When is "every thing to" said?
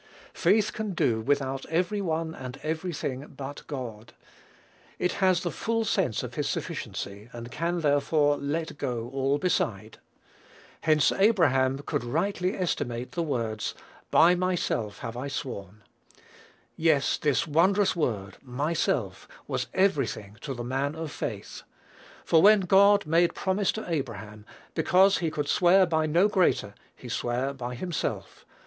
19.71-20.55